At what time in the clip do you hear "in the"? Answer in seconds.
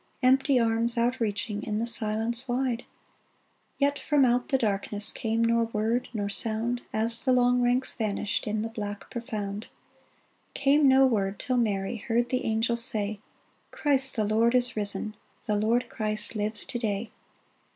1.61-1.85, 8.47-8.67